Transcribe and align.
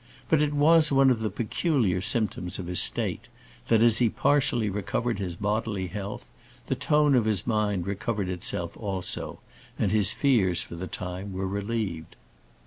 But 0.29 0.41
it 0.41 0.51
was 0.51 0.91
one 0.91 1.11
of 1.11 1.19
the 1.19 1.29
peculiar 1.29 2.01
symptoms 2.01 2.57
of 2.57 2.65
his 2.65 2.79
state, 2.81 3.29
that 3.67 3.83
as 3.83 3.99
he 3.99 4.09
partially 4.09 4.67
recovered 4.67 5.19
his 5.19 5.35
bodily 5.35 5.85
health, 5.89 6.27
the 6.65 6.73
tone 6.73 7.13
of 7.13 7.25
his 7.25 7.45
mind 7.45 7.85
recovered 7.85 8.27
itself 8.27 8.75
also, 8.75 9.41
and 9.77 9.91
his 9.91 10.11
fears 10.11 10.63
for 10.63 10.73
the 10.73 10.87
time 10.87 11.33
were 11.33 11.47
relieved. 11.47 12.15